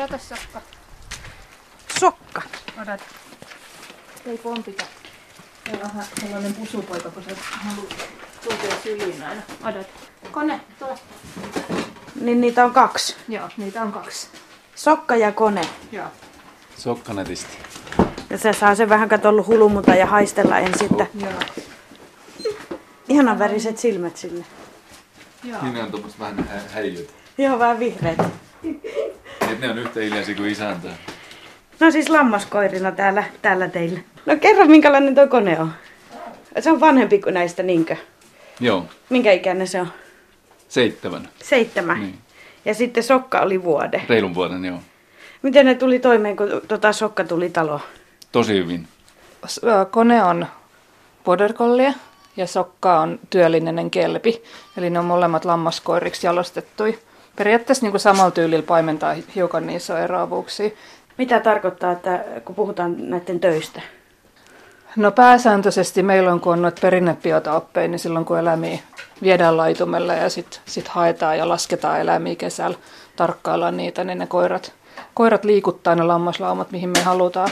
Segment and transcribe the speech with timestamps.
[0.00, 0.60] Odota sokka.
[2.00, 2.42] Sokka.
[2.82, 3.04] Odota.
[4.26, 4.84] Ei pompita.
[5.66, 7.94] Se on vähän sellainen pusupoika, kun se haluaa
[8.44, 9.42] kulkea syliin aina.
[9.64, 9.88] Odota.
[10.32, 10.98] Kone, tule.
[12.20, 13.16] Niin niitä on kaksi.
[13.28, 14.28] Joo, niitä on kaksi.
[14.74, 15.60] Sokka ja kone.
[15.92, 16.06] Joo.
[16.78, 17.58] Sokkanetisti.
[18.30, 20.88] Ja se saa sen vähän katsoa hulumuta ja haistella ensin.
[20.90, 21.32] Että Joo.
[23.08, 24.44] ihanan väriset silmät sille.
[25.44, 25.62] Joo.
[25.62, 27.14] Niin on tuommoista vähän hä- häijyt.
[27.38, 28.18] Joo, vähän vihreät.
[29.60, 30.88] Ne on yhtä hiljaisia kuin isäntä.
[31.80, 34.00] No siis lammaskoirina täällä, täällä teillä.
[34.26, 35.72] No kerro minkälainen tuo kone on.
[36.60, 37.96] Se on vanhempi kuin näistä, niinkö?
[38.60, 39.92] Joo, Minkä ikäinen se on?
[40.68, 41.28] seitsemän.
[41.42, 42.00] Seitsemän.
[42.00, 42.18] Niin.
[42.64, 44.02] Ja sitten Sokka oli vuode.
[44.08, 44.78] Reilun vuoden, joo.
[45.42, 47.80] Miten ne tuli toimeen, kun tota Sokka tuli taloon?
[48.32, 48.88] Tosi hyvin.
[49.46, 50.46] S- Kone on
[51.24, 51.94] border collie
[52.36, 54.42] ja sokka on työllinen kelpi.
[54.76, 56.98] Eli ne on molemmat lammaskoiriksi jalostettui.
[57.40, 60.70] Periaatteessa niin kuin samalla tyylillä paimentaa hiukan niissä eroavuuksia.
[61.18, 63.80] Mitä tarkoittaa, että kun puhutaan näiden töistä?
[64.96, 68.78] No pääsääntöisesti meillä on, kun on noita perinnebiotooppeja, niin silloin kun eläimiä
[69.22, 72.78] viedään laitumelle ja sitten sit haetaan ja lasketaan eläimiä kesällä,
[73.16, 74.72] tarkkaillaan niitä, niin ne koirat,
[75.14, 77.50] koirat liikuttaa ne lammaslaumat, mihin me halutaan.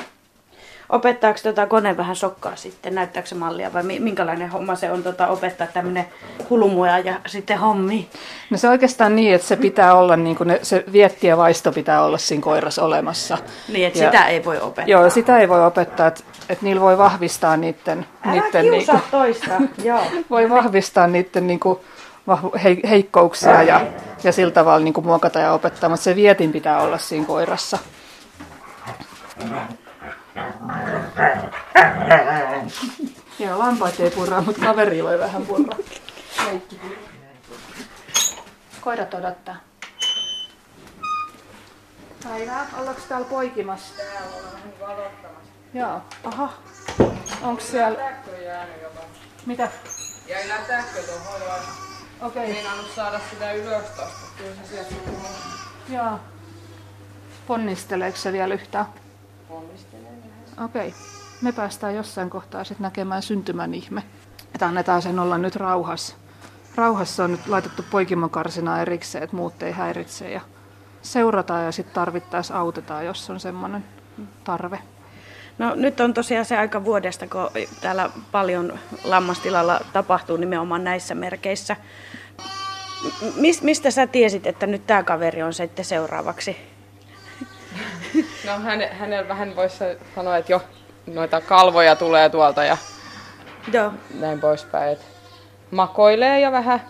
[0.89, 2.95] Opettaako tota kone vähän sokkaa sitten?
[2.95, 6.05] Näyttääkö se mallia vai mi- minkälainen homma se on tota, opettaa tämmöinen
[6.51, 8.09] hulumuja ja sitten hommi?
[8.51, 11.73] No se oikeastaan niin, että se pitää olla, niin kuin ne, se vietti ja vaisto
[11.73, 13.39] pitää olla siinä koirassa olemassa.
[13.73, 14.85] Niin, että Ja- sitä ei voi opettaa.
[14.87, 19.09] Joo, sitä ei voi opettaa, että, että niillä voi vahvistaa niiden, Älä niiden kiusaa niinku,
[19.11, 19.51] toista.
[19.85, 20.01] Joo.
[20.31, 21.47] voi vahvistaa niiden
[22.27, 23.81] vahvu- hei, heikkouksia ja,
[24.25, 27.79] ja sillä tavalla niinku, muokata ja opettaa, mutta se vietin pitää olla siinä koirassa.
[33.39, 35.77] Joo, lampaat ei purra, mutta kaveri voi vähän purra.
[38.81, 39.57] Koirat odottaa.
[42.25, 43.95] Päivää, ollaanko täällä poikimassa?
[43.97, 45.53] Täällä ollaan vähän valottamassa.
[45.75, 46.03] Joo.
[46.25, 46.53] Aha.
[47.43, 47.99] Onko siellä...
[49.47, 49.69] Mitä?
[50.29, 51.55] Jäi lätäkkö tuohon ja
[52.27, 52.43] Okei.
[52.43, 52.55] Okay.
[52.55, 54.27] meinannut saada sitä ylös tosta.
[54.39, 55.31] Kyllä se sieltä tulee.
[55.89, 56.21] Joo.
[57.47, 58.87] Ponnisteleeko se vielä yhtään?
[59.49, 60.13] Ponnistelee
[60.65, 60.95] Okei.
[61.43, 64.03] Me päästään jossain kohtaa sitten näkemään syntymän ihme.
[64.55, 66.17] Että annetaan sen olla nyt rauhassa.
[66.75, 70.31] Rauhassa on nyt laitettu poikimokarsina erikseen, että muut ei häiritse.
[70.31, 70.41] Ja
[71.03, 73.85] seurataan ja sitten tarvittaessa autetaan, jos on semmoinen
[74.45, 74.79] tarve.
[75.59, 81.77] No nyt on tosiaan se aika vuodesta, kun täällä paljon lammastilalla tapahtuu nimenomaan näissä merkeissä.
[83.63, 86.57] Mistä sä tiesit, että nyt tämä kaveri on sitten seuraavaksi?
[88.47, 89.77] No häne, hänellä vähän voisi
[90.15, 90.63] sanoa, että jo
[91.07, 92.77] noita kalvoja tulee tuolta ja
[93.73, 93.93] Joo.
[94.21, 94.93] näin poispäin.
[94.93, 95.07] Et
[95.71, 96.81] makoilee ja vähän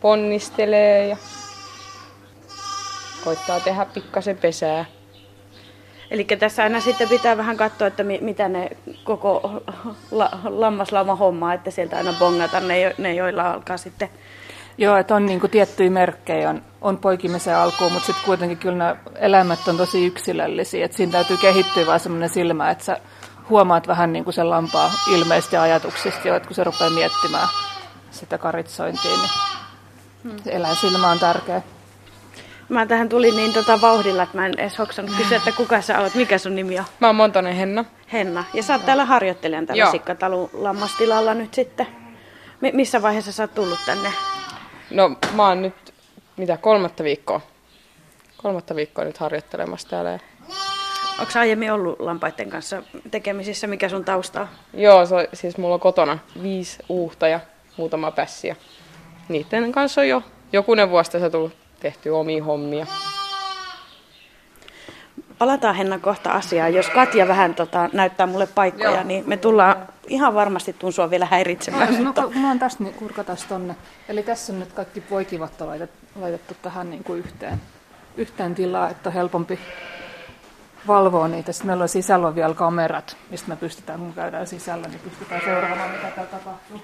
[0.00, 1.16] ponnistelee ja
[3.24, 4.84] koittaa tehdä pikkasen pesää.
[6.10, 8.68] Eli tässä aina sitten pitää vähän katsoa, että mi- mitä ne
[9.04, 9.62] koko
[10.10, 14.10] la- lammaslauma hommaa, että sieltä aina bongata ne, jo- ne joilla alkaa sitten.
[14.78, 18.96] Joo, että on niinku tiettyjä merkkejä, on, on poikimisen alkuun, mutta sitten kuitenkin kyllä nämä
[19.14, 20.84] eläimet on tosi yksilöllisiä.
[20.84, 23.00] Että siinä täytyy kehittyä vaan semmoinen silmä, että sä
[23.50, 27.48] huomaat vähän niin kuin sen lampaa ilmeisesti ja ajatuksista jo, että kun se rupeaa miettimään
[28.10, 31.62] sitä karitsointia, niin se eläinsilmä on tärkeä.
[32.68, 36.00] Mä tähän tulin niin tota vauhdilla, että mä en edes hoksannut kysyä, että kuka sä
[36.00, 36.84] oot, mikä sun nimi on?
[37.00, 37.84] Mä oon Montonen Henna.
[38.12, 38.44] Henna.
[38.54, 39.90] Ja sä oot täällä harjoittelijan täällä.
[39.90, 41.86] Sikkatalun lammastilalla nyt sitten.
[42.60, 44.12] Mi- missä vaiheessa sä oot tullut tänne?
[44.92, 45.94] No mä oon nyt,
[46.36, 47.40] mitä, kolmatta viikkoa.
[48.36, 50.18] Kolmatta viikkoa nyt harjoittelemassa täällä.
[51.20, 53.66] Onko aiemmin ollut lampaiden kanssa tekemisissä?
[53.66, 54.48] Mikä sun tausta on?
[54.74, 57.40] Joo, se, siis mulla on kotona viisi uuhta ja
[57.76, 58.48] muutama pässi.
[58.48, 58.56] Ja
[59.28, 62.86] niiden kanssa on jo jokunen vuosi tässä tullut tehty omia hommia.
[65.42, 66.74] Palataan Henna kohta asiaan.
[66.74, 69.02] Jos Katja vähän tota, näyttää mulle paikkoja, Joo.
[69.02, 69.76] niin me tullaan
[70.06, 72.04] ihan varmasti tuun sua vielä häiritsemään.
[72.04, 73.76] No, kun mulla on tästä, niin kurkatas tonne.
[74.08, 77.60] Eli tässä on nyt kaikki poikivat laitettu, laitettu tähän niin kuin yhteen,
[78.16, 79.58] yhteen tilaa, että on helpompi
[80.86, 81.52] valvoa niitä.
[81.52, 85.40] Sitten meillä on sisällä on vielä kamerat, mistä me pystytään, kun käydään sisällä, niin pystytään
[85.44, 86.82] seuraamaan, mitä täällä tapahtuu.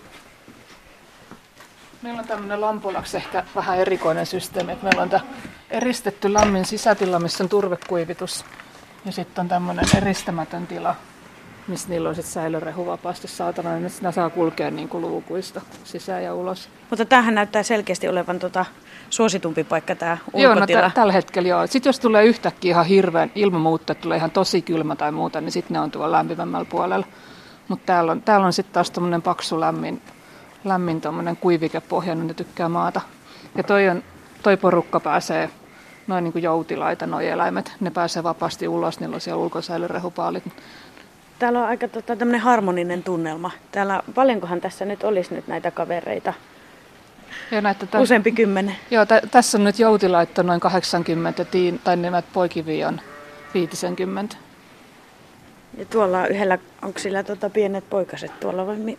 [2.03, 5.23] Meillä on tämmöinen lampulaksi ehkä vähän erikoinen systeemi, että meillä on tämä
[5.71, 8.45] eristetty lämmin sisätila, missä on turvekuivitus.
[9.05, 10.95] Ja sitten on tämmöinen eristämätön tila,
[11.69, 16.25] missä niillä on sitten säilörehu vapaasti saatana, niin ne saa kulkea niin kuin luukuista sisään
[16.25, 16.69] ja ulos.
[16.91, 18.65] Mutta tämähän näyttää selkeästi olevan tota,
[19.11, 20.81] suositumpi paikka tämä Joo, no ulkotila.
[20.81, 21.67] tä- tällä hetkellä joo.
[21.67, 25.53] Sitten jos tulee yhtäkkiä ihan hirveän ilmamuutto, että tulee ihan tosi kylmä tai muuta, niin
[25.53, 27.07] sitten ne on tuolla lämpimämmällä puolella.
[27.69, 30.03] Mutta täällä on, täällä on sitten taas tämmöinen paksu lämmin,
[30.65, 33.01] lämmin tommonen kuivikepohja, niin ne tykkää maata.
[33.55, 34.03] Ja toi, on,
[34.43, 35.51] toi porukka pääsee
[36.07, 37.73] noin niin joutilaita, nuo eläimet.
[37.81, 40.45] Ne pääsee vapaasti ulos, niillä on siellä ulkosäilyrehupaalit.
[41.39, 43.51] Täällä on aika tota, tämmöinen harmoninen tunnelma.
[43.73, 46.35] Täällä, paljonkohan tässä nyt olisi nyt näitä kavereita?
[47.51, 48.77] Ja näitä tämän, Useampi kymmenen.
[48.91, 53.01] Joo, t- tässä on nyt joutilaitto noin 80, tiin, tai nämä poikivi on
[53.55, 54.37] 50.
[55.79, 58.99] Ja tuolla yhdellä, onko sillä tota pienet poikaset tuolla vai mi-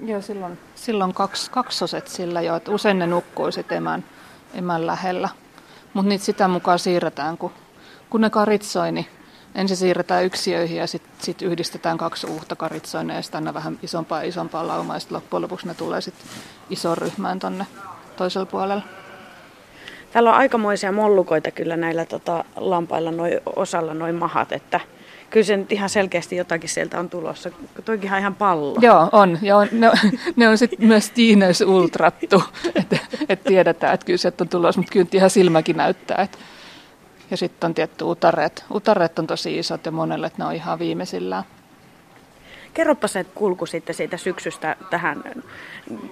[0.00, 4.04] Joo, silloin, silloin kaksi, kaksoset sillä jo, että usein ne nukkuu sitten emän,
[4.54, 5.28] emän lähellä.
[5.94, 7.52] Mutta niitä sitä mukaan siirretään, kun,
[8.10, 9.06] kun ne karitsoi, niin
[9.54, 14.22] ensin siirretään yksiöihin ja sitten sit yhdistetään kaksi uutta karitsoineen ja sitten aina vähän isompaa
[14.22, 16.26] ja isompaa laumaa ja sitten loppujen lopuksi ne tulee sitten
[16.70, 17.66] isoon ryhmään tonne
[18.16, 18.82] toisella puolella.
[20.12, 24.80] Täällä on aikamoisia mollukoita kyllä näillä tota, lampailla noi, osalla noin mahat, että
[25.34, 27.50] kyllä se nyt ihan selkeästi jotakin sieltä on tulossa.
[27.84, 28.76] Toikinhan ihan pallo.
[28.80, 29.38] Joo, on.
[29.42, 29.90] Ja on, ne,
[30.36, 32.42] ne on sitten myös tiineys ultrattu,
[32.80, 32.98] että
[33.28, 36.22] et tiedetään, että kyllä sieltä on tulossa, mutta kyllä ihan silmäkin näyttää.
[36.22, 36.38] Et.
[37.30, 38.64] Ja sitten on tietty utareet.
[38.74, 41.44] Utareet on tosi isot ja monelle, että ne on ihan viimeisillään.
[42.74, 45.24] Kerropa se kulku sitten siitä syksystä tähän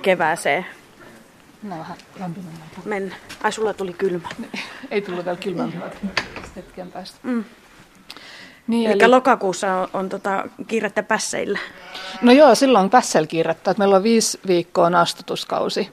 [0.03, 0.67] kevääseen.
[1.63, 2.85] Ne on vähän lämpimämmät.
[2.85, 4.29] Men, ai sulla tuli kylmä.
[4.91, 5.99] Ei tullut vielä kylmämmät
[6.57, 7.19] hetken päästä.
[7.23, 7.45] Mm.
[8.67, 11.59] Niin, Eli lokakuussa on, on tota, kiirettä pässeillä.
[12.23, 15.91] No joo, silloin pässel kiirettä, että meillä on viisi viikkoa on astutuskausi.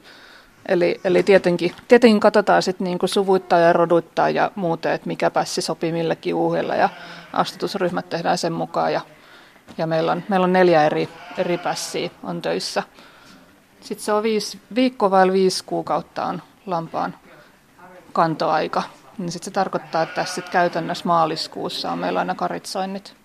[0.68, 5.62] Eli, eli tietenkin, tietenkin katsotaan sitten niinku suvuittaa ja roduttaa ja muuten, että mikä pässi
[5.62, 6.90] sopii millekin uuhelle ja
[7.34, 8.94] astutusryhmät tehdään sen mukaan.
[8.94, 9.02] Ja,
[9.78, 12.84] ja meillä, on, meillä on neljä eri, eri pässiä on töissä.
[13.82, 17.16] Sitten se on viisi, viikko vai viisi kuukautta on lampaan
[18.14, 18.84] kantoaika.
[19.20, 23.16] Niin sitten se tarkoittaa, että tässä sit käytännössä maaliskuussa on meillä aina karitsoinnit.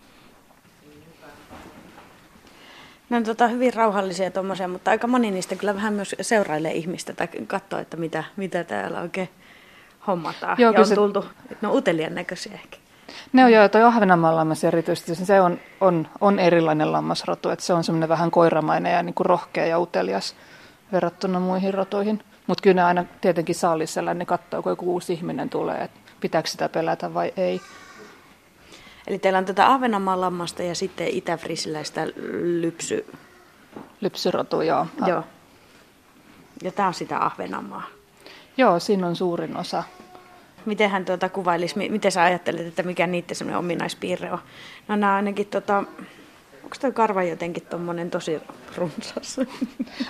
[3.11, 7.13] Ne on tota, hyvin rauhallisia tuommoisia, mutta aika moni niistä kyllä vähän myös seurailee ihmistä
[7.13, 9.29] tai katsoo, että mitä, mitä täällä oikein
[10.07, 10.57] hommataan.
[10.61, 11.25] Joo, ja on se- tultu,
[11.63, 12.77] ne on uteliaan näköisiä ehkä.
[13.33, 17.73] Ne on joo, toi Ahvenanmaan lammas erityisesti, se on, on, on erilainen lammasrotu, että se
[17.73, 20.35] on semmoinen vähän koiramainen ja niin kuin rohkea ja utelias
[20.93, 22.23] verrattuna muihin rotuihin.
[22.47, 26.49] Mutta kyllä ne aina tietenkin saalissa ne katsoo, kun joku uusi ihminen tulee, että pitääkö
[26.49, 27.61] sitä pelätä vai ei.
[29.07, 32.07] Eli teillä on tätä Ahvenanmaan lammasta ja sitten itäfrisiläistä
[32.61, 33.07] lypsy.
[34.01, 34.87] Lypsyrotu, joo.
[35.07, 35.25] Joo.
[36.63, 37.83] Ja tämä on sitä Ahvenanmaa.
[38.57, 39.83] Joo, siinä on suurin osa.
[40.65, 44.39] Miten hän tuota kuvailisi, mi- miten sä ajattelet, että mikä niiden semmoinen ominaispiirre on?
[44.89, 45.85] No nämä ainakin, tota,
[46.65, 48.41] onko tuo karva jotenkin tommonen tosi
[48.77, 49.41] runsas?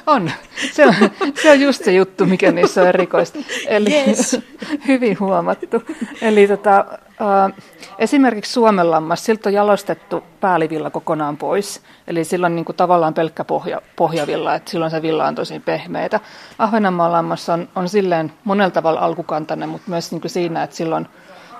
[0.06, 0.31] On.
[0.73, 0.95] Se on,
[1.43, 3.39] se on just se juttu, mikä niissä on erikoista.
[3.69, 4.41] Eli Yes.
[4.89, 5.83] hyvin huomattu.
[6.23, 7.53] Eli tota, äh,
[7.99, 11.83] esimerkiksi Suomen lammas, siltä on jalostettu päälivilla kokonaan pois.
[12.06, 15.61] Eli sillä on niin kuin, tavallaan pelkkä pohja, pohjavilla, että silloin se villa on tosi
[15.61, 16.21] pehmeitä.
[16.59, 21.09] Ahvenanmaan lammas on, on silleen monella tavalla alkukantainen, mutta myös niin kuin siinä, että silloin,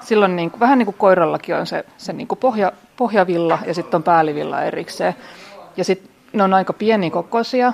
[0.05, 3.75] silloin niin kuin, vähän niin kuin koirallakin on se, se niin kuin pohja, pohjavilla ja
[3.75, 5.15] sitten on päälivilla erikseen.
[5.77, 7.73] Ja sitten ne on aika pienikokoisia,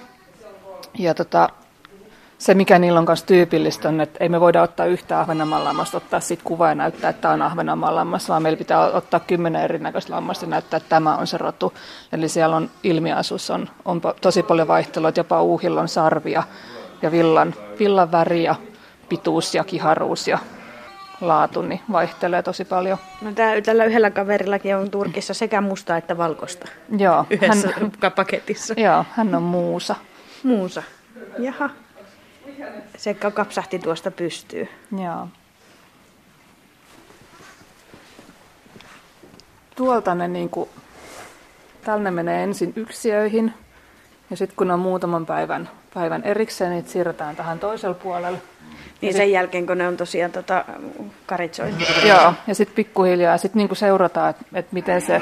[0.98, 1.48] ja tota,
[2.38, 5.96] se, mikä niillä on myös tyypillistä, on, että ei me voida ottaa yhtä Ahvenanmaan lammasta,
[5.96, 9.62] ottaa siitä kuvaa ja näyttää, että tämä on Ahvenanmaan lammas, vaan meillä pitää ottaa kymmenen
[9.62, 11.72] erinäköistä lammasta ja näyttää, että tämä on se rotu.
[12.12, 16.42] Eli siellä on ilmiasus, on, on tosi paljon vaihtelua, jopa uuhilla on sarvia
[17.02, 18.54] ja villan, villan väri ja
[19.08, 20.38] pituus ja kiharuus ja
[21.20, 22.98] laatu, niin vaihtelee tosi paljon.
[23.22, 28.74] No tää, tällä yhdellä kaverillakin on Turkissa sekä mustaa että valkoista Joo, yhdessä hän, paketissa.
[28.76, 29.96] joo, hän on muusa.
[30.42, 30.82] Muusa.
[31.38, 31.70] Jaha.
[32.96, 34.68] Se kapsahti tuosta pystyy.
[35.02, 35.28] Joo.
[39.76, 40.68] Tuolta ne niinku,
[41.84, 43.54] tällä ne menee ensin yksiöihin
[44.30, 48.42] ja sitten kun on muutaman päivän, päivän erikseen, niin siirretään tähän toiselle puolelle.
[49.00, 50.64] Niin sen jälkeen, kun ne on tosiaan tota,
[51.26, 51.84] karitsoitu.
[52.04, 55.20] Joo, ja sitten pikkuhiljaa sit niinku seurataan, että et miten se,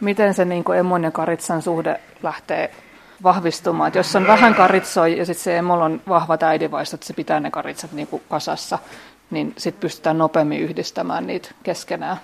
[0.00, 2.70] miten se niinku emon ja karitsan suhde lähtee
[3.22, 3.88] vahvistumaan.
[3.88, 7.40] Et jos on vähän karitsoi ja sitten se emolla on vahvat äidinvaistot, että se pitää
[7.40, 8.78] ne karitsat niinku kasassa,
[9.30, 12.16] niin sitten pystytään nopeammin yhdistämään niitä keskenään.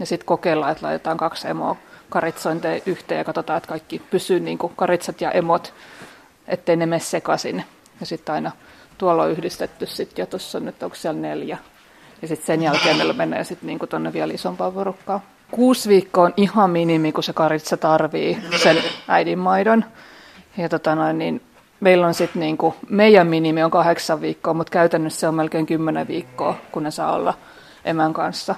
[0.00, 1.76] Ja sitten kokeillaan, että laitetaan kaksi emoa
[2.08, 5.74] karitsointeja yhteen ja katsotaan, että kaikki pysyy niinku karitsat ja emot,
[6.48, 7.64] ettei ne mene sekaisin.
[8.00, 8.50] Ja sitten aina
[9.00, 11.58] tuolla on yhdistetty sitten, ja tuossa nyt, onko siellä neljä.
[12.22, 15.20] Ja sitten sen jälkeen meillä menee sitten niinku tuonne vielä isompaan porukkaan.
[15.50, 18.76] Kuusi viikkoa on ihan minimi, kun se karitsa tarvii sen
[19.08, 19.84] äidinmaidon.
[20.56, 21.42] Ja tota noin, niin
[21.80, 26.08] meillä on sitten niinku, meidän minimi on kahdeksan viikkoa, mutta käytännössä se on melkein kymmenen
[26.08, 27.34] viikkoa, kun ne saa olla
[27.84, 28.54] emän kanssa.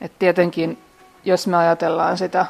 [0.00, 0.78] Et tietenkin,
[1.24, 2.46] jos me ajatellaan sitä,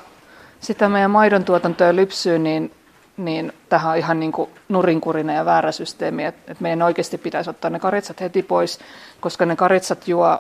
[0.60, 2.72] sitä meidän maidon tuotantoa ja lypsyä, niin,
[3.16, 7.50] niin tähän on ihan niin kuin nurinkurinen ja väärä systeemi, että et meidän oikeasti pitäisi
[7.50, 8.78] ottaa ne karitsat heti pois,
[9.20, 10.38] koska ne karitsat juo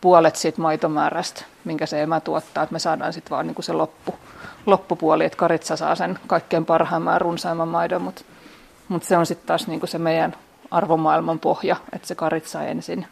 [0.00, 3.72] puolet siitä maitomäärästä, minkä se emä tuottaa, että me saadaan sitten vaan niin kuin se
[3.72, 4.14] loppu,
[4.66, 8.22] loppupuoli, että karitsa saa sen kaikkein parhaimman runsaimman maidon, mutta,
[8.88, 10.34] mutta se on sitten taas niin kuin se meidän
[10.70, 13.06] arvomaailman pohja, että se karitsa ensin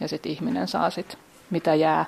[0.00, 1.18] ja sitten ihminen saa sitten
[1.50, 2.04] mitä jää.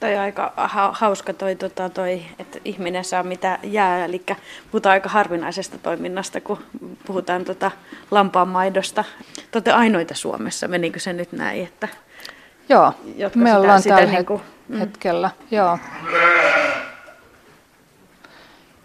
[0.00, 0.52] Toi on aika
[0.92, 4.22] hauska toi, tota, toi, että ihminen saa mitä jää, eli
[4.70, 6.58] puhutaan aika harvinaisesta toiminnasta, kun
[7.06, 7.70] puhutaan tota
[8.10, 9.04] lampaan maidosta.
[9.34, 11.88] Te olette ainoita Suomessa, menikö se nyt näin, että
[12.68, 12.92] Joo,
[13.34, 14.78] me ollaan sitä, tällä niin kuin, mm.
[14.78, 15.78] hetkellä, joo.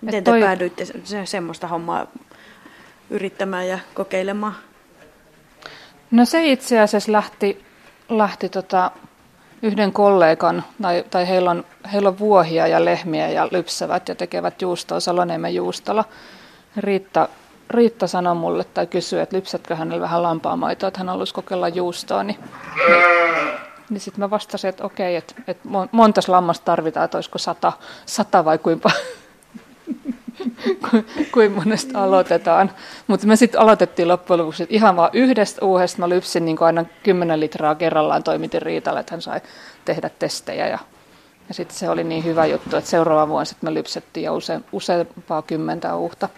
[0.01, 0.41] Miten te toi...
[0.41, 2.07] päädyitte se, semmoista hommaa
[3.09, 4.55] yrittämään ja kokeilemaan?
[6.11, 7.65] No se itse asiassa lähti,
[8.09, 8.91] lähti tota,
[9.63, 14.61] yhden kollegan, tai, tai heillä, on, heillä on vuohia ja lehmiä ja lypsävät ja tekevät
[14.61, 16.05] juustoa Saloniemen juustolla.
[16.77, 17.29] Riitta,
[17.69, 22.23] Riitta sanoi mulle tai kysyi, että lypsätkö hänelle vähän lampaamaitoa, että hän haluaisi kokeilla juustoa,
[22.23, 22.39] niin,
[22.87, 23.03] niin,
[23.89, 27.73] niin sitten mä vastasin, että okei, että, että montas lammasta tarvitaan, että olisiko sata,
[28.05, 28.91] sata vai kuinka
[31.33, 32.71] kuin monesta aloitetaan.
[33.07, 35.99] Mutta me sitten aloitettiin loppujen lopuksi ihan vaan yhdestä uuhesta.
[35.99, 39.41] Mä lypsin niin aina 10 litraa kerrallaan, toimitin Riitalle, että hän sai
[39.85, 40.67] tehdä testejä.
[40.67, 40.79] Ja,
[41.47, 44.61] ja sitten se oli niin hyvä juttu, että seuraava vuonna sitten me lypsettiin jo use,
[44.71, 46.29] useampaa kymmentä uuhta.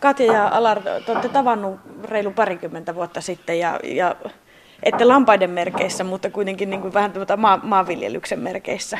[0.00, 4.16] Katja ja Alar, te olette tavannut reilu parikymmentä vuotta sitten ja, ja
[4.82, 8.98] ette lampaiden merkeissä, mutta kuitenkin niin kuin vähän tuota maa, maanviljelyksen merkeissä.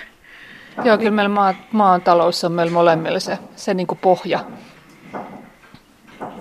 [0.85, 4.45] Joo, kyllä meillä maa, maatalous on meillä molemmilla se, se niin kuin pohja.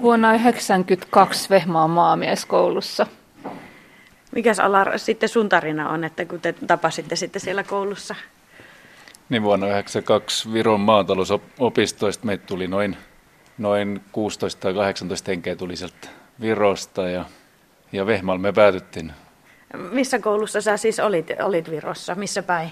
[0.02, 3.08] Vuonna 1992 Vehmaan maamieskoulussa.
[4.32, 8.16] Mikäs Alar sitten sun tarina on, että kun te tapasitte sitten siellä koulussa?
[9.30, 12.98] Niin vuonna 1992 Viron maatalousopistoista meitä tuli noin,
[13.58, 16.08] noin 16 tai 18 henkeä tuli sieltä
[16.42, 17.26] Virosta ja,
[17.92, 19.14] ja Vehmaalla me päätyttiin
[19.92, 22.16] missä koulussa sä siis olit, olit Virossa?
[22.16, 22.72] Missä päin?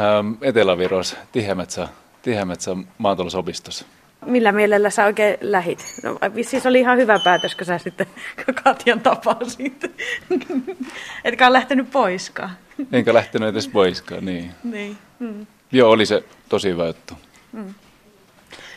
[0.00, 1.88] Ähm, Etelä-Virossa, Tihämetsä,
[2.22, 3.86] Tihämetsä maatalousopistossa.
[4.26, 5.84] Millä mielellä sä oikein lähit?
[6.02, 8.06] No, siis oli ihan hyvä päätös, kun sä sitten
[8.64, 9.84] Katjan tapasit.
[11.24, 12.50] Etkä ole lähtenyt poiskaan.
[12.92, 14.50] Enkä lähtenyt edes poiskaan, niin.
[14.64, 14.96] niin.
[15.18, 15.46] Mm.
[15.72, 17.14] Joo, oli se tosi hyvä juttu.
[17.52, 17.74] Mm.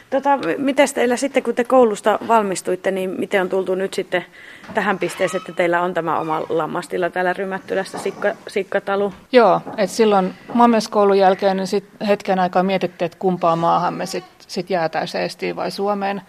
[0.09, 4.25] Tota, miten teillä sitten, kun te koulusta valmistuitte, niin miten on tultu nyt sitten
[4.73, 9.13] tähän pisteeseen, että teillä on tämä oma lammastila täällä Rymättylässä, Sikka, Sikkatalu?
[9.31, 14.45] Joo, että silloin maamieskoulun jälkeen niin sit hetken aikaa mietittiin, että kumpaa maahan me sitten
[14.47, 16.21] sit jäätäisiin Estiin vai Suomeen.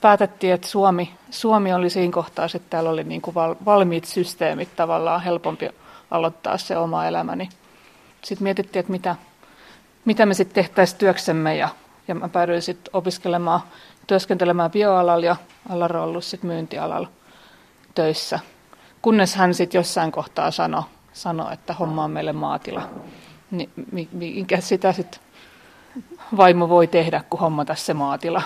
[0.00, 4.76] Päätettiin, että Suomi, Suomi oli siinä kohtaa, että täällä oli niin kuin val, valmiit systeemit
[4.76, 5.70] tavallaan helpompi
[6.10, 7.48] aloittaa se oma elämäni.
[8.24, 9.16] Sitten mietittiin, että mitä,
[10.04, 11.68] mitä me sitten tehtäisiin työksemme ja
[12.08, 13.60] ja mä päädyin sitten opiskelemaan,
[14.06, 15.36] työskentelemään bioalalla ja
[15.68, 17.08] Allar on ollut sitten myyntialalla
[17.96, 18.38] töissä.
[19.02, 22.88] Kunnes hän sitten jossain kohtaa sanoi, sano, että homma on meille maatila.
[23.50, 23.70] Niin
[24.12, 25.20] minkä sitä sitten
[26.36, 28.42] vaimo voi tehdä, kun homma tässä maatila?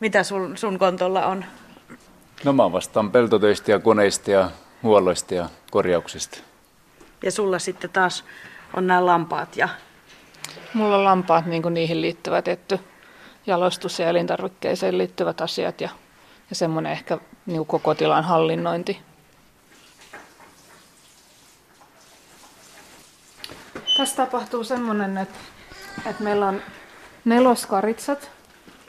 [0.00, 1.44] Mitä sun, sun kontolla on?
[2.44, 4.50] No mä vastaan peltotöistä ja koneista ja
[4.82, 6.38] huolloista ja korjauksista.
[7.22, 8.24] Ja sulla sitten taas
[8.76, 9.68] on nämä lampaat ja
[10.74, 12.78] Mulla on lampaat niin kuin niihin liittyvät, että
[13.46, 15.88] jalostus- ja elintarvikkeeseen liittyvät asiat ja,
[16.50, 19.00] ja semmoinen ehkä niin koko tilan hallinnointi.
[23.96, 25.38] Tässä tapahtuu semmoinen, että,
[26.06, 26.62] että meillä on
[27.24, 28.30] neloskaritsat,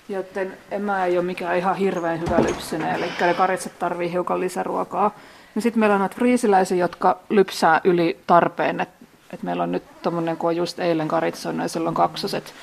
[0.10, 5.16] joiden emä ei ole mikään ihan hirveän hyvä lypsyne, eli ne karitsat tarvii hiukan lisäruokaa.
[5.56, 10.02] Ja sitten meillä on näitä friisiläisiä, jotka lypsää yli tarpeen, että et meillä on nyt
[10.02, 12.54] tuommoinen, kun on just eilen karitsoinut ja silloin kaksoset,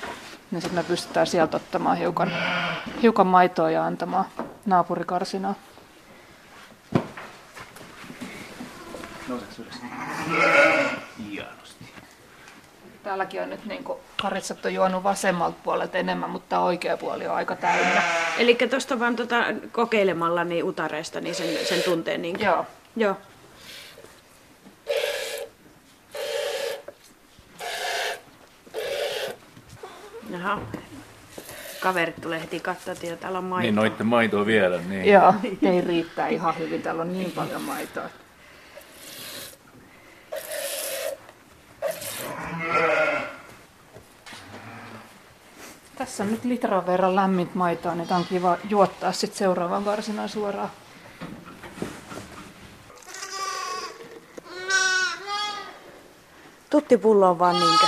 [0.50, 2.32] niin sitten me pystytään sieltä ottamaan hiukan,
[3.02, 4.24] hiukan maitoa ja antamaan
[4.66, 5.54] naapurikarsinaa.
[13.02, 13.84] Täälläkin on nyt niin
[14.22, 18.02] karitsat on juonut vasemmalta puolelta enemmän, mutta oikea puoli on aika täynnä.
[18.38, 22.22] Eli tuosta vaan tota, kokeilemalla niin utareesta niin sen, sen tunteen.
[22.22, 22.40] Niin...
[22.40, 22.66] Joo.
[22.96, 23.16] Joo.
[30.30, 30.60] Jaha.
[31.80, 33.62] Kaverit tulee heti katsoa, että täällä on maitoa.
[33.62, 34.80] Niin, noitte maitoa vielä.
[34.88, 35.12] Niin.
[35.12, 35.34] Joo,
[35.72, 36.82] ei riittää ihan hyvin.
[36.82, 38.08] Täällä on niin paljon maitoa.
[45.96, 50.28] Tässä on nyt litran verran lämmintä maitoa, niin tämä on kiva juottaa sitten seuraavan karsinaan
[50.28, 50.70] suoraan.
[56.70, 57.86] Tuttipullo on vaan niinkö?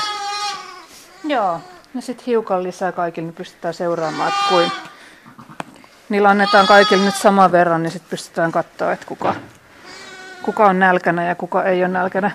[1.24, 1.60] Joo,
[1.94, 4.72] ja sitten hiukan lisää kaikille, niin pystytään seuraamaan, että kuin,
[6.08, 9.34] niillä annetaan kaikille nyt saman verran, niin sitten pystytään katsoa, että kuka,
[10.42, 12.30] kuka on nälkänä ja kuka ei ole nälkänä.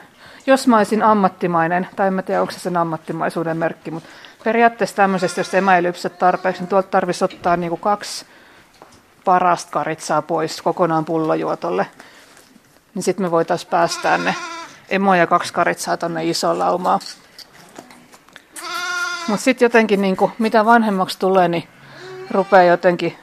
[0.47, 4.09] Jos mä olisin ammattimainen, tai en tiedä, onko se sen ammattimaisuuden merkki, mutta
[4.43, 8.25] periaatteessa tämmöisestä, jos emä ei lypsä tarpeeksi, niin tuolta tarvitsisi ottaa niinku kaksi
[9.25, 11.87] parasta karitsaa pois kokonaan pullojuotolle.
[12.95, 14.35] Niin sitten me voitaisiin päästää ne
[14.89, 16.99] emo ja kaksi karitsaa tonne isoon laumaan.
[19.27, 21.67] Mutta sitten jotenkin, niinku, mitä vanhemmaksi tulee, niin
[22.31, 23.17] rupeaa jotenkin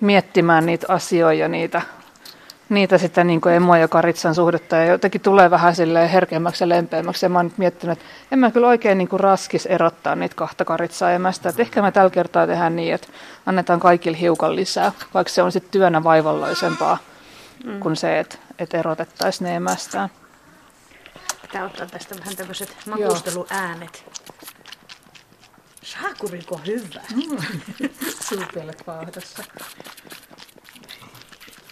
[0.00, 1.82] miettimään niitä asioita ja niitä,
[2.68, 6.68] niitä sitä niin kuin emo ja karitsan suhdetta ja jotenkin tulee vähän sille herkemmäksi ja
[6.68, 7.26] lempeämmäksi.
[7.26, 10.34] Ja mä oon nyt miettinyt, että en mä kyllä oikein niin kuin raskis erottaa niitä
[10.34, 11.48] kahta karitsaa emästä.
[11.48, 13.08] Että ehkä me tällä kertaa tehdään niin, että
[13.46, 16.98] annetaan kaikille hiukan lisää, vaikka se on sitten työnä vaivalloisempaa
[17.64, 17.80] mm.
[17.80, 20.08] kuin se, että, että erotettaisiin ne emästään.
[21.42, 24.04] Pitää ottaa tästä vähän tämmöiset makusteluäänet.
[25.86, 27.00] Saakuriko hyvä?
[28.30, 28.76] Mm.
[28.86, 29.44] Paahdossa.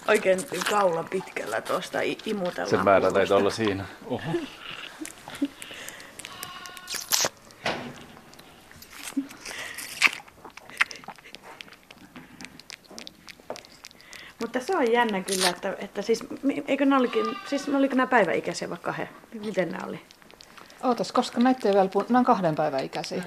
[0.08, 0.38] Oikein
[0.70, 2.70] kaula pitkällä tuosta imutellaan.
[2.70, 3.84] Sen määrä taitaa olla siinä.
[4.06, 4.22] Oho.
[14.40, 16.24] Mutta se on jännä kyllä, että, että siis,
[16.68, 19.08] eikö ne olikin, siis oliko nämä päiväikäisiä vaikka he?
[19.44, 20.00] Miten nämä oli?
[20.82, 23.22] Ootas, koska näitä ei vielä nämä on kahden päivän ikäisiä.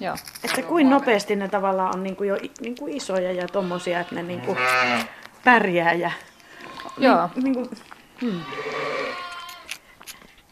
[0.00, 0.16] Joo.
[0.44, 4.14] Että kuin nopeasti ne tavallaan on niin kuin jo niin kuin isoja ja tommosia, että
[4.14, 4.58] ne niin kuin
[5.44, 6.10] pärjää ja
[6.98, 7.30] Joo.
[7.34, 7.70] Niin, niin kuin,
[8.20, 8.40] hmm.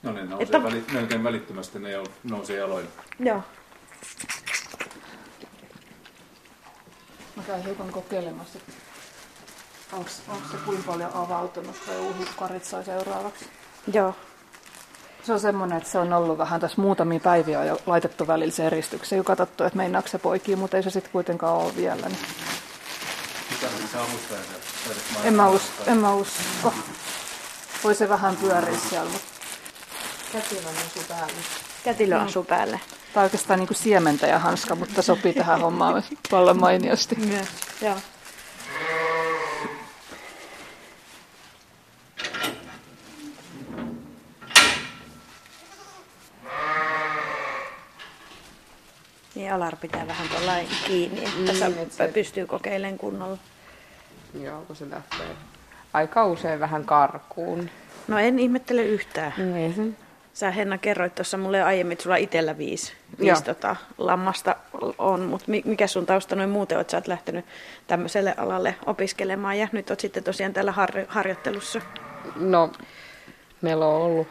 [0.03, 0.63] No ne nousee että...
[0.63, 1.91] väli, melkein välittömästi, ne
[2.23, 2.89] nousee jaloille.
[3.19, 3.43] Joo.
[7.37, 8.59] Mä käyn hiukan kokeilemassa,
[9.93, 10.09] onko
[10.51, 13.49] se kuinka paljon avautunut tai uusi karitsa seuraavaksi.
[13.93, 14.15] Joo.
[15.27, 19.19] Se on semmoinen, että se on ollut vähän tässä muutamia päiviä jo laitettu välillä eristykseen
[19.19, 22.07] ja katsottu, että meinaako se poikii, mutta ei se sitten kuitenkaan ole vielä.
[22.09, 22.19] Niin.
[23.51, 24.41] Mitä se avustaja
[25.25, 26.75] en mä, usko, en mä usko.
[27.85, 29.29] Voi se vähän pyöriä siellä, mutta...
[30.33, 31.35] Kätilö asuu päälle.
[31.85, 32.27] Kätilö mm.
[32.27, 32.81] asuu päälle.
[33.13, 37.17] Tämä on oikeastaan niin kuin siementäjähanska, mutta sopii tähän hommaan vallan mainiosti.
[37.17, 37.49] Myös,
[37.83, 37.97] joo.
[49.55, 50.53] Alar pitää vähän tuolla
[50.87, 53.39] kiinni, että mm, että se pystyy kokeilemaan kunnolla.
[54.43, 55.27] Joo, kun se lähtee
[55.93, 57.71] aika usein vähän karkuun.
[58.09, 59.33] No en ihmettele yhtään.
[59.77, 59.97] Sen.
[60.35, 64.57] Sä Henna kerroit tuossa mulle aiemmin, että sulla itsellä viisi, viisi tota, lammasta
[64.99, 67.45] on, mutta mikä sun tausta noin muuten, että sä oot lähtenyt
[67.87, 71.81] tämmöiselle alalle opiskelemaan ja nyt oot sitten tosiaan täällä har- harjoittelussa?
[72.37, 72.73] No,
[73.61, 74.29] meillä on ollut,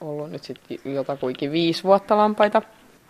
[0.00, 2.62] ollut nyt sitten jotakuinkin viisi vuotta lampaita.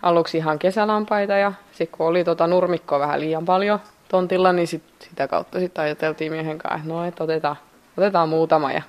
[0.05, 4.83] Aluksi ihan kesälampaita ja sitten kun oli tota nurmikkoa vähän liian paljon tontilla, niin sit,
[4.99, 7.55] sitä kautta sitten ajateltiin miehen kanssa, että no, että otetaan,
[7.97, 8.71] otetaan muutama.
[8.71, 8.81] Ja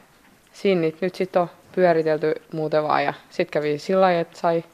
[0.53, 3.05] siinä niitä nyt sitten on pyöritelty muuten vaan.
[3.05, 4.65] Ja sitten kävi sillä lailla, että sai,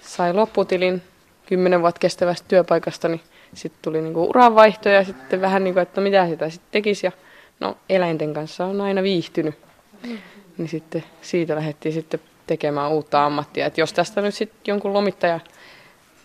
[0.00, 1.02] sai lopputilin
[1.46, 3.20] kymmenen vuotta kestävästä työpaikasta, niin
[3.54, 7.06] sitten tuli niinku uranvaihto ja sitten vähän niin kuin, että no mitä sitä sitten tekisi.
[7.06, 7.12] Ja
[7.60, 9.54] no eläinten kanssa on aina viihtynyt.
[10.02, 10.18] Mm-hmm.
[10.58, 13.66] Niin sitten siitä lähdettiin sitten tekemään uutta ammattia.
[13.66, 15.40] Että jos tästä nyt sitten jonkun lomittaja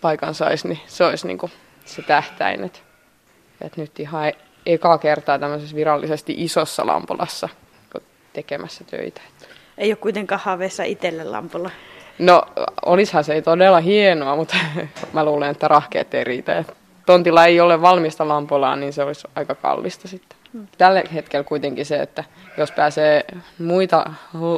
[0.04, 1.52] paikan saisi, niin se olisi niin kuin
[1.84, 2.64] se tähtäin.
[2.64, 2.78] Että,
[3.60, 4.32] että nyt ihan
[4.66, 7.48] eka kertaa tämmöisessä virallisesti isossa lampolassa
[8.32, 9.20] tekemässä töitä.
[9.78, 11.70] Ei ole kuitenkaan haaveessa itselle lampolla.
[12.18, 12.42] No,
[12.86, 14.56] olishan se todella hienoa, mutta
[15.12, 16.64] mä luulen, että rahkeet ei riitä.
[17.06, 20.38] Tontilla ei ole valmista lampolaa, niin se olisi aika kallista sitten.
[20.52, 20.66] Hmm.
[20.78, 22.24] Tällä hetkellä kuitenkin se, että
[22.58, 23.24] jos pääsee
[23.58, 24.12] muita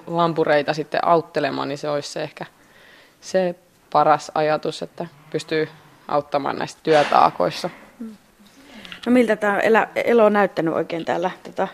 [0.07, 2.47] lampureita sitten auttelemaan, niin se olisi se ehkä
[3.21, 3.55] se
[3.93, 5.07] paras ajatus, että
[5.37, 5.69] pystyy
[6.09, 7.71] auttamaan näissä työtaakoissa.
[9.07, 11.69] No miltä tämä elä, elo on näyttänyt oikein täällä tota,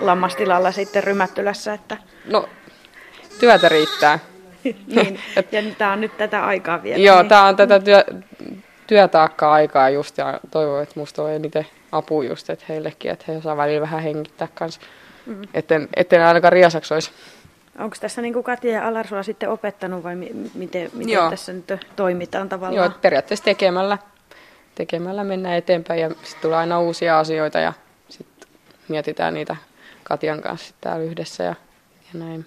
[0.00, 1.74] lammastilalla sitten Rymättylässä?
[1.74, 1.96] Että...
[2.26, 2.48] No,
[3.40, 4.18] työtä riittää.
[4.96, 5.20] niin,
[5.52, 7.02] ja tämä on nyt tätä aikaa vielä.
[7.02, 7.28] Joo, niin.
[7.28, 8.04] tämä on tätä työ,
[8.86, 13.36] työtaakkaa aikaa just ja toivon, että musta on eniten apu just, että heillekin, että he
[13.36, 14.80] osaa välillä vähän hengittää kanssa.
[15.26, 15.42] Mm.
[15.54, 17.10] Etten, etten ainakaan riesaksi olisi.
[17.80, 20.16] Onko tässä niin Katja ja Alarsua sitten opettanut vai
[20.54, 21.64] miten, miten tässä nyt
[21.96, 22.90] toimitaan tavallaan?
[22.90, 23.98] Joo, periaatteessa tekemällä,
[24.74, 27.72] tekemällä mennään eteenpäin ja sitten tulee aina uusia asioita ja
[28.08, 28.48] sitten
[28.88, 29.56] mietitään niitä
[30.04, 31.54] Katjan kanssa täällä yhdessä ja,
[32.12, 32.46] ja näin.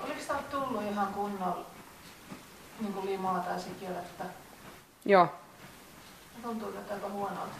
[0.00, 1.66] Oliko tämä tullut ihan kunnolla
[2.80, 4.24] niin kuin limaa tai sikiövettä?
[5.04, 5.28] Joo.
[6.42, 7.54] Tuntuu aika huonolta.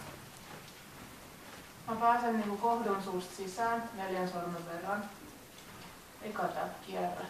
[1.91, 5.05] Mä pääsen niinku kohdun suusta sisään neljän sormen verran.
[6.23, 7.25] Eka tää kierre.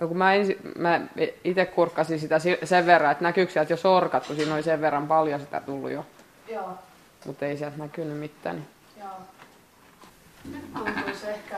[0.00, 1.00] No kun mä, ensi, mä
[1.44, 5.06] itse kurkkasin sitä sen verran, että näkyykö sieltä jo sorkat, kun siinä oli sen verran
[5.06, 6.06] paljon sitä tullut jo
[6.48, 6.78] Joo,
[7.26, 8.56] mutta ei sieltä näkynyt mitään.
[8.56, 8.68] Niin
[9.00, 9.18] joo.
[10.44, 11.56] Nyt tuntuisi ehkä...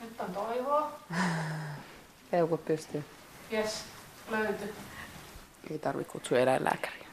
[0.00, 0.92] Nyt on toivoa.
[2.30, 3.04] peukut pystyy.
[3.50, 3.84] Jes,
[4.30, 4.74] löytyi.
[5.70, 7.06] Ei tarvitse kutsua eläinlääkäriä.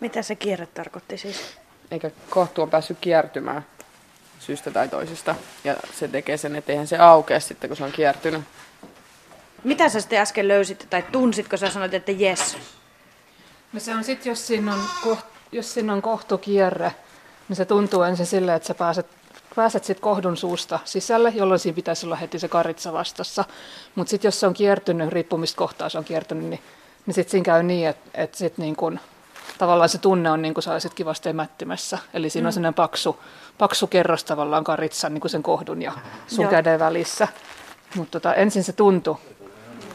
[0.00, 1.58] Mitä se kierre tarkoitti siis?
[1.90, 3.66] Eikä kohtu on päässyt kiertymään
[4.38, 5.34] syystä tai toisesta.
[5.64, 8.42] Ja se tekee sen, että eihän se aukea sitten, kun se on kiertynyt.
[9.64, 12.58] Mitä sä sitten äsken löysit tai tunsitko sä sanoit, että jes?
[13.72, 16.92] No se on sitten, jos siinä on, koht, jos siinä on kohtukierre,
[17.48, 19.06] niin se tuntuu ensin silleen, että sä pääset,
[19.56, 23.44] pääset sitten kohdun suusta sisälle, jolloin siinä pitäisi olla heti se karitsa vastassa.
[23.94, 26.62] Mutta sitten jos se on kiertynyt, riippumista kohtaa se on kiertynyt, niin,
[27.06, 29.00] niin sitten siinä käy niin, että, että sit niin kun,
[29.58, 31.98] tavallaan se tunne on niin kuin sä olisit kivasti emättimässä.
[32.14, 32.46] Eli siinä mm.
[32.46, 33.20] on sellainen paksu,
[33.58, 35.92] paksu kerros tavallaan karitsan niin kuin sen kohdun ja
[36.26, 36.50] sun Joo.
[36.50, 37.28] käden välissä.
[37.94, 39.16] Mutta tota, ensin se tuntui,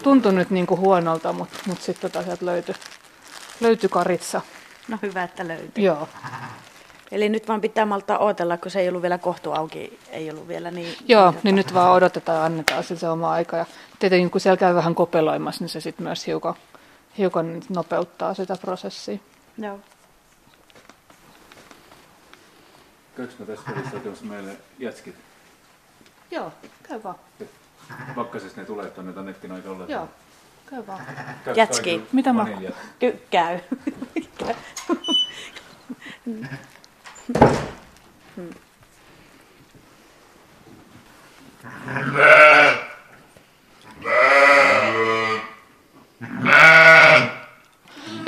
[0.03, 2.75] tuntui nyt niin kuin huonolta, mutta mut sitten tota, sieltä löytyi,
[3.61, 4.41] löytyi karitsa.
[4.87, 5.83] No hyvä, että löytyi.
[5.83, 6.07] Joo.
[7.11, 10.47] Eli nyt vaan pitää maltaa odotella, kun se ei ollut vielä kohtu auki, ei ollut
[10.47, 10.95] vielä niin...
[11.07, 13.57] Joo, niin, niin nyt vaan odotetaan ja annetaan sille se oma aika.
[13.57, 13.65] Ja
[13.99, 16.53] tietenkin kun siellä käy vähän kopeloimassa, niin se sitten myös hiukan,
[17.17, 19.17] hiukan nopeuttaa sitä prosessia.
[19.57, 19.79] Joo.
[23.17, 25.15] Käykö mä tässä välissä hakemassa meille jätskit?
[26.31, 26.53] Joo,
[26.87, 27.15] käy vaan.
[28.15, 29.85] Pakkasessa ne tulee, että annetaan nettin aika olla.
[29.87, 30.09] Joo,
[30.69, 31.01] käy vaan.
[31.45, 32.01] Käy Jätski.
[32.11, 32.75] Mitä mä- vaniljat.
[32.99, 33.59] Tykkää.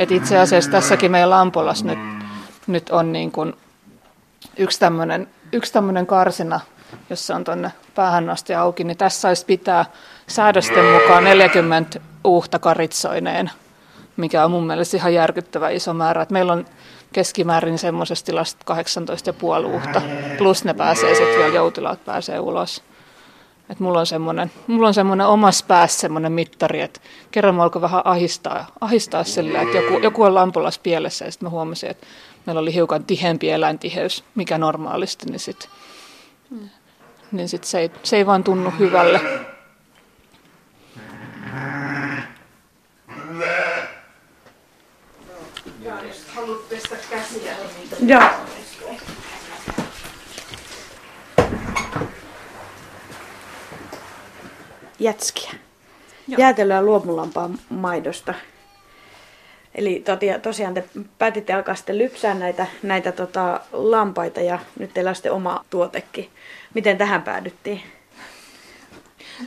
[0.06, 2.00] Et itse asiassa tässäkin meidän Lampolas nyt,
[2.68, 3.54] nyt on niin kuin
[4.58, 6.60] yksi tämmöinen yksi tämmönen karsina,
[7.10, 9.86] jossa on tuonne päähän asti auki, niin tässä saisi pitää
[10.28, 13.52] säädösten mukaan 40 uutta karitsoineen,
[14.18, 16.22] mikä on mun mielestä ihan järkyttävä iso määrä.
[16.22, 16.66] Et meillä on
[17.14, 18.74] keskimäärin semmoisesta tilasta
[19.62, 20.02] 18,5 uutta,
[20.38, 22.84] plus ne pääsee sitten vielä joutilaat pääsee ulos.
[23.70, 27.00] Et mulla on semmoinen, mulla on semmoinen omassa päässä semmoinen mittari, että
[27.32, 31.46] kerran mä alkoi vähän ahistaa, ahistaa sillä, että joku, joku on lampulas pielessä ja sitten
[31.46, 32.08] mä huomasin, että
[32.46, 35.70] meillä oli hiukan tiheämpi eläintiheys, mikä normaalisti, niin sitten
[37.32, 39.22] niin sit se, ei, se ei vaan tunnu hyvälle.
[46.36, 47.54] Haluat pestä käsiä,
[48.00, 48.22] niin Joo.
[55.00, 55.52] Jätskiä.
[56.28, 56.40] Joo.
[56.40, 58.34] Jäätelöä luomulampaan maidosta.
[59.76, 60.04] Eli
[60.42, 60.84] tosiaan te
[61.18, 66.30] päätitte alkaa sitten lypsää näitä, näitä tota, lampaita ja nyt teillä on sitten oma tuotekin.
[66.74, 67.82] Miten tähän päädyttiin?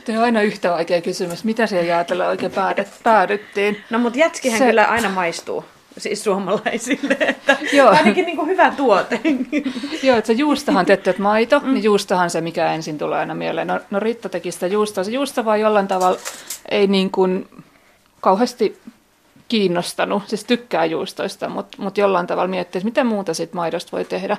[0.05, 3.83] Tuo on aina yhtä vaikea kysymys, mitä siellä jäätelöä oikein päädy- päädyttiin.
[3.89, 4.65] No mutta jätskihän se...
[4.65, 5.65] kyllä aina maistuu,
[5.97, 7.89] siis suomalaisille, että Joo.
[7.89, 9.21] ainakin niin kuin hyvä tuote.
[10.03, 11.73] Joo, että se juustahan tettet maito, mm.
[11.73, 13.67] niin juustahan se, mikä ensin tulee aina mieleen.
[13.67, 15.03] No, no Ritta teki sitä juustoa.
[15.03, 16.19] Se juusto vaan jollain tavalla
[16.69, 17.47] ei niin kuin
[18.21, 18.79] kauheasti
[19.47, 24.05] kiinnostanut, siis tykkää juustoista, mutta mut jollain tavalla miettii, että mitä muuta siitä maidosta voi
[24.05, 24.37] tehdä.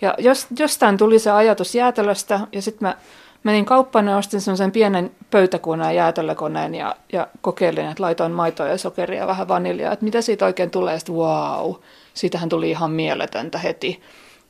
[0.00, 2.96] Ja jos, jostain tuli se ajatus jäätelöstä, ja sitten mä
[3.44, 8.78] menin kauppaan ja ostin semmoisen pienen pöytäkoneen, jäätelökoneen, ja, ja kokeilin, että laitoin maitoa ja
[8.78, 11.74] sokeria ja vähän vaniljaa, että mitä siitä oikein tulee, sitten wow,
[12.14, 14.02] siitähän tuli ihan mieletöntä heti.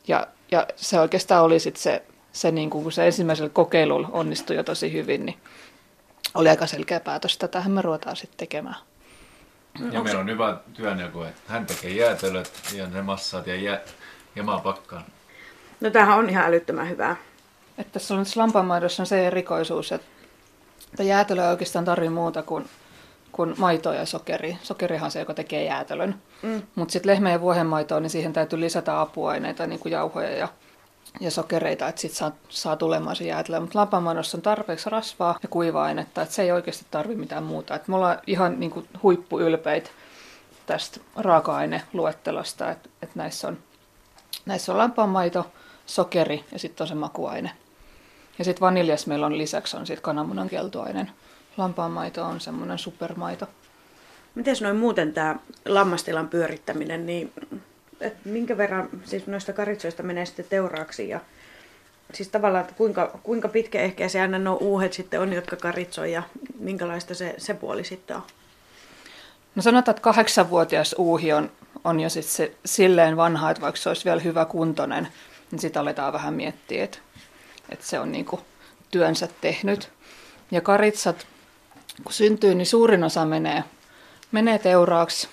[0.09, 2.03] Ja, ja se oikeastaan oli sitten se,
[2.33, 5.39] se niin kuin, kun se ensimmäisellä kokeilulla onnistui jo tosi hyvin, niin
[6.35, 8.77] oli aika selkeä päätös, että tähän me ruvetaan sitten tekemään.
[9.93, 13.81] Ja meillä on hyvä työnjako, että hän tekee jäätelöt ja ne massaat ja jä,
[14.37, 15.05] jamaa pakkaan.
[15.81, 17.17] No tämähän on ihan älyttömän hyvää.
[17.79, 22.69] Että tässä on nyt lampanmaidossa on se erikoisuus, että jäätelö ei oikeastaan tarvitse muuta kuin,
[23.33, 24.59] kuin maitoa ja sokeri.
[24.63, 26.15] Sokerihan on se, joka tekee jäätelön.
[26.43, 26.63] Mm.
[26.75, 30.49] Mutta sitten lehmän ja vuohenmaitoon, niin siihen täytyy lisätä apuaineita, niin kuin jauhoja ja,
[31.21, 33.61] ja sokereita, että sitten saa, saa tulemaan se jäätelö.
[33.61, 37.75] Mutta lampanmaidossa on tarpeeksi rasvaa ja kuiva-ainetta, että se ei oikeasti tarvitse mitään muuta.
[37.75, 39.91] Et me ollaan ihan niin kuin huippuylpeitä
[40.67, 43.59] tästä raaka-aineluettelosta, että, että näissä on,
[44.47, 45.47] näissä on lampanmaito,
[45.87, 47.51] sokeri ja sitten on se makuaine.
[48.39, 51.11] Ja sitten vaniljas meillä on lisäksi on sitten kananmunan keltuainen.
[51.57, 53.47] Lampaanmaito on semmoinen supermaito.
[54.35, 57.33] Miten noin muuten tämä lammastilan pyörittäminen, niin
[58.01, 61.21] et minkä verran siis noista karitsoista menee sitten teuraaksi ja
[62.13, 66.13] siis tavallaan, että kuinka, kuinka pitkä ehkä se aina nuo uuhet sitten on, jotka karitsoi
[66.13, 66.23] ja
[66.59, 68.23] minkälaista se, se puoli sitten on?
[69.55, 71.51] No sanotaan, että kahdeksanvuotias uuhi on,
[71.85, 75.09] on jo sit se, silleen vanha, että vaikka se olisi vielä hyvä kuntoinen,
[75.51, 76.99] niin sitä aletaan vähän miettiä, että,
[77.69, 78.41] että se on niinku
[78.91, 79.91] työnsä tehnyt.
[80.51, 81.27] Ja karitsat,
[82.05, 83.65] kun syntyy, niin suurin osa menee,
[84.33, 85.29] menee teuraaksi.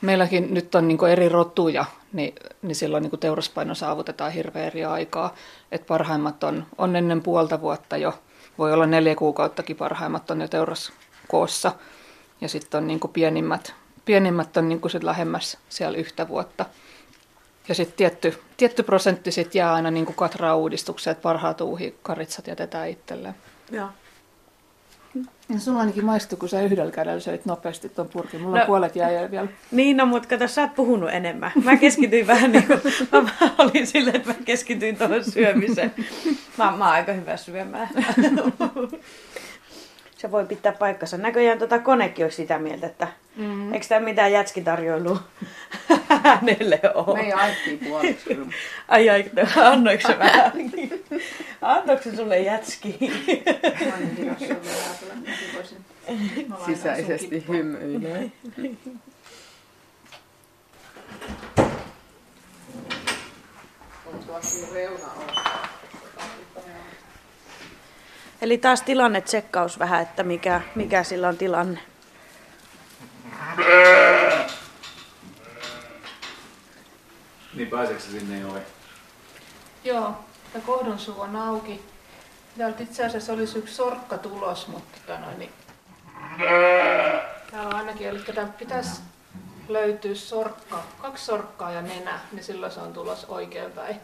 [0.00, 5.34] meilläkin nyt on niin eri rotuja, niin, niin silloin niin teuraspaino saavutetaan hirveän eri aikaa.
[5.72, 8.18] Et parhaimmat on, on ennen puolta vuotta jo,
[8.58, 11.72] voi olla neljä kuukauttakin parhaimmat on jo teuraskoossa.
[12.40, 16.66] Ja sitten on niin pienimmät, pienimmät on niin sit lähemmäs siellä yhtä vuotta.
[17.68, 22.88] Ja sitten tietty, tietty prosentti sit jää aina niin katraa uudistukseen, että parhaat uuhikaritsat jätetään
[22.88, 23.34] itselleen.
[23.70, 23.88] Joo.
[25.48, 28.40] Ja sulla ainakin maistui, kun sä yhdellä kädellä söit nopeasti tuon purkin.
[28.40, 29.48] Mulla no, puolet jäi vielä.
[29.70, 31.52] Niin, no mutta kato, sä oot puhunut enemmän.
[31.64, 32.80] Mä keskityin vähän niin kuin,
[33.12, 35.94] mä olin silleen, että mä keskityin tuohon syömiseen.
[36.56, 37.88] Mä, mä oon aika hyvä syömään.
[40.16, 41.16] Se voi pitää paikkansa.
[41.16, 43.74] Näköjään tota konekin olisi sitä mieltä, että mm-hmm.
[43.74, 45.22] eikö tämä mitään jätskitarjoilua
[46.24, 47.18] hänelle ole?
[47.18, 47.32] Me
[47.66, 48.38] ei puoliksi.
[48.88, 49.24] Ai ai,
[49.56, 50.52] annoiko se vähän?
[51.62, 52.98] Antoiko se sulle jätski?
[56.66, 58.32] Sisäisesti hymyilee.
[68.42, 71.80] Eli taas tilanne tsekkaus vähän, että mikä, mikä sillä on tilanne.
[77.54, 78.48] Niin pääseekö se sinne jo?
[79.84, 80.14] Joo,
[80.52, 81.82] tämä kohdun suu on auki.
[82.58, 85.52] Täältä itse asiassa olisi yksi sorkka tulos, mutta tota noin, niin...
[87.50, 89.00] täällä on ainakin, eli täältä pitäisi
[89.68, 94.00] löytyä sorkka, kaksi sorkkaa ja nenä, niin silloin se on tulos oikeinpäin.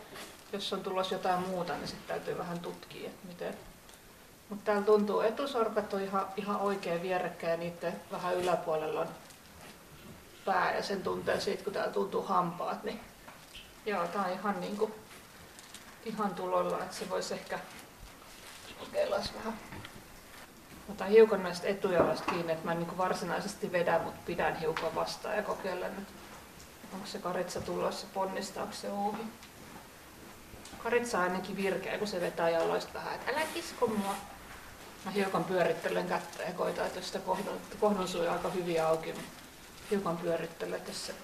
[0.52, 3.54] Jos on tulos jotain muuta, niin sitten täytyy vähän tutkia, että miten.
[4.48, 9.08] Mutta täällä tuntuu, etusorkat on ihan, ihan oikein vierekkäin ja niiden vähän yläpuolella on
[10.44, 13.00] pää ja sen tuntee siitä, kun täällä tuntuu hampaat, niin
[13.86, 14.94] joo, tää on ihan niinku
[16.04, 17.58] ihan tulolla, että se voisi ehkä
[18.78, 19.58] kokeilla vähän.
[20.88, 25.36] Otan hiukan näistä etujaloista kiinni, että mä en niin varsinaisesti vedä, mutta pidän hiukan vastaan
[25.36, 26.12] ja kokeilen, että
[26.92, 29.22] onko se karitsa tulossa, ponnistaako se uuhi.
[30.82, 34.14] Karitsa on ainakin virkeä, kun se vetää jaloista vähän, että älä kisko mua.
[35.04, 39.26] Mä hiukan pyörittelen kättä ja koitan, että jos sitä kohdon, kohdon aika hyvin auki, niin
[39.94, 41.14] hiukan pyörittelen, että se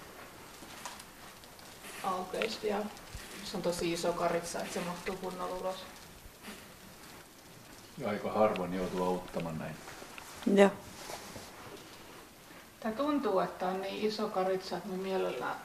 [2.05, 2.85] aukeisi vielä.
[3.45, 5.77] Se on tosi iso karitsa, että se mahtuu kunnolla ulos.
[7.99, 9.77] Ja aika harvoin joutuu auttamaan näin.
[10.55, 10.71] Joo.
[12.81, 15.57] Tämä tuntuu, että on niin iso karitsa, että me mielellään,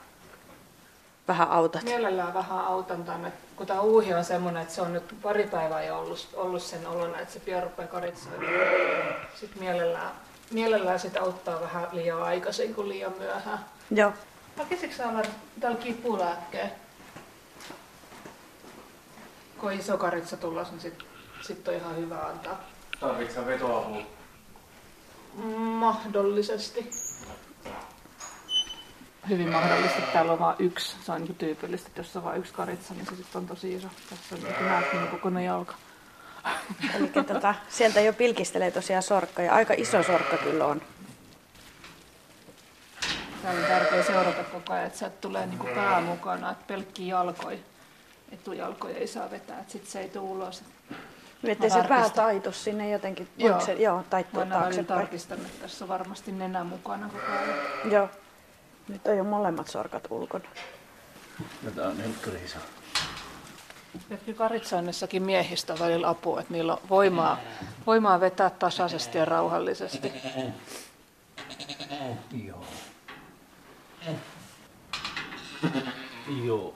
[1.28, 1.82] vähän autat.
[1.82, 3.32] mielellään vähän autan tänne.
[3.56, 6.86] Kun tämä uuhi on semmoinen, että se on nyt pari päivää jo ollut, ollut sen
[6.86, 8.52] olona, että se pian rupeaa karitsoimaan.
[9.40, 10.12] Sitten mielellään,
[10.50, 13.64] mielellään sitä auttaa vähän liian aikaisin kuin liian myöhään.
[13.90, 14.12] Joo.
[14.58, 15.22] Hakisitko olla
[15.60, 16.72] tällä kipulääkkeen?
[19.58, 21.06] Kun iso karitsa tulos, niin sitten
[21.42, 22.60] sit on ihan hyvä antaa.
[23.00, 24.02] Tarvitsetko vetoapua?
[25.58, 26.90] Mahdollisesti.
[29.28, 30.02] Hyvin mahdollisesti.
[30.12, 30.96] Täällä on vain yksi.
[31.02, 33.74] Se on niin tyypillistä, että jos on vain yksi karitsa, niin se sitten on tosi
[33.74, 33.88] iso.
[34.10, 35.74] Tässä on niin näet niin kokoinen jalka.
[36.94, 40.82] Eli tota, sieltä jo pilkistelee tosiaan sorkka ja aika iso sorkka kyllä on.
[43.42, 47.58] Täällä on tärkeää seurata koko ajan, että sieltä tulee niin pää mukana, että pelkkiä jalkoja,
[48.32, 50.62] etujalkoja ei saa vetää, että sitten se ei tule ulos.
[51.44, 54.86] Että se pää taitus sinne jotenkin, joo, se, joo taittua taaksepäin.
[55.00, 57.92] tarkistan, että tässä on varmasti nenä mukana koko ajan.
[57.92, 58.08] Joo.
[58.88, 60.44] Nyt on jo molemmat sorkat ulkona.
[61.64, 62.58] Ja tää on helkkari iso.
[64.36, 67.38] Karitsoinnissakin miehistä on välillä apua, että niillä on voimaa,
[67.86, 70.12] voimaa vetää tasaisesti ja rauhallisesti.
[76.44, 76.74] Joo.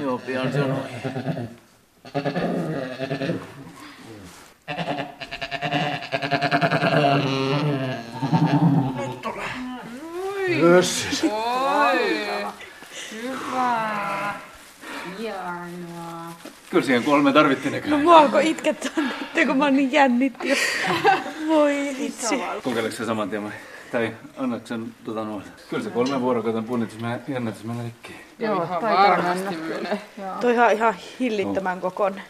[0.00, 0.92] Joo, pian se on ohi.
[8.96, 9.48] Nyt tulee.
[10.48, 11.24] Jösses.
[11.24, 12.36] Oi.
[13.12, 14.34] Hyvä.
[15.18, 16.32] Hienoa.
[16.70, 17.98] Kyllä siihen kolme tarvittiin näköjään.
[18.00, 18.92] No mua alkoi itkettää
[19.34, 20.58] nyt, kun mä niin jännitti.
[21.48, 22.42] Voi vitsi.
[22.62, 23.52] Kokeileeko se saman tien vai?
[23.92, 25.48] Tai annatko sen tota noita?
[25.70, 28.14] Kyllä se kolme vuorokauden punnitus menee, jännätys menee rikki.
[28.38, 29.74] Joo, ihan varmasti mennä.
[29.76, 29.98] menee.
[30.40, 32.22] Toi ihan, ihan hillittömän kokoinen.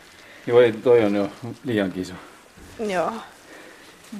[0.46, 1.28] Joo, ei, toi on jo
[1.64, 2.14] liian iso.
[2.88, 3.12] Joo.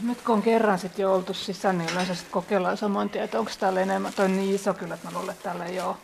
[0.03, 3.39] Nyt kun on kerran sitten jo oltu sisään, niin yleensä sit kokeillaan saman tien, että
[3.39, 4.13] onko täällä enemmän.
[4.13, 5.97] Toi on niin iso kyllä, että mä luulen, että täällä ei ole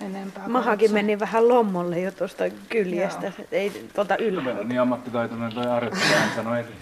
[0.00, 0.48] enempää.
[0.48, 3.32] Mahakin meni vähän lommolle jo tuosta kyljestä.
[3.52, 4.60] Ei tuota Meillä ylhäällä.
[4.60, 6.74] on niin ammattitaitoinen toi harjoittelija, hän sanoi eri.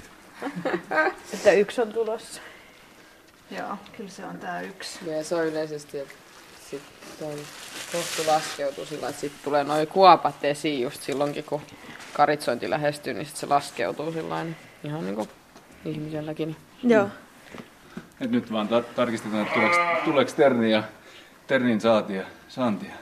[1.34, 2.40] Että yksi on tulossa.
[3.50, 5.10] Joo, kyllä se on tää yksi.
[5.10, 6.14] Ja se on yleisesti, että
[6.70, 6.82] sit
[7.22, 7.38] on
[7.92, 11.62] tohtu laskeutuu sillä, että sitten tulee noin kuopat esiin just silloinkin, kun
[12.12, 14.46] karitsointi lähestyy, niin sit se laskeutuu sillä
[14.84, 15.28] ihan niin kuin
[15.85, 16.57] ihmiselläkin.
[16.83, 17.09] Joo.
[18.20, 20.83] Et nyt vaan tar- tarkistetaan, että tuleeko, tuleeko terni ja
[21.47, 22.94] ternin saatia, saantia.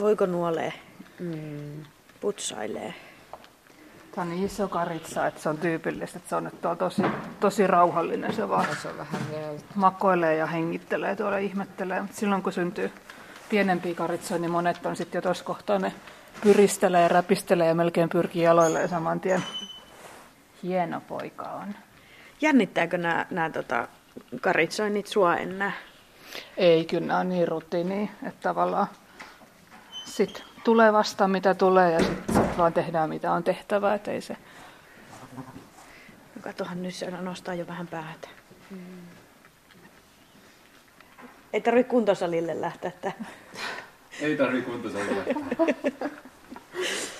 [0.00, 0.72] Voiko nuolee?
[1.20, 1.84] Mm.
[2.20, 2.94] Putsailee.
[4.14, 7.02] Tämä on niin iso karitsa, että se on tyypillistä, että se on nyt tuolla tosi,
[7.40, 8.32] tosi rauhallinen.
[8.34, 9.20] Se vaan Se on vähän
[9.74, 12.00] makoilee ja hengittelee tuolla ihmettelee.
[12.00, 12.90] Mutta silloin kun syntyy
[13.48, 15.92] pienempiä karitsoja, niin monet on sitten jo tuossa kohtaa ne
[16.42, 19.42] pyristelee ja räpistelee ja melkein pyrkii jaloilleen saman tien.
[20.62, 21.74] Hieno poika on.
[22.40, 23.88] Jännittääkö nämä, nämä tota,
[24.40, 25.72] karitsoinnit sua enää?
[26.56, 28.86] Ei, kyllä nämä on niin rutiini, että tavallaan
[30.04, 34.20] sit tulee vasta mitä tulee ja sitten sit vaan tehdään mitä on tehtävä, että ei
[34.20, 34.36] se
[36.40, 38.28] Katohan nyt se nostaa jo vähän päätä.
[41.52, 42.88] Ei tarvitse kuntosalille lähteä.
[42.88, 43.12] Että...
[44.20, 45.22] Ei tarvitse kuntosalilla.